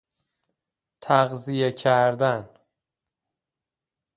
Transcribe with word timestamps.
تغذیه 1.01 1.71
کردن 1.71 2.49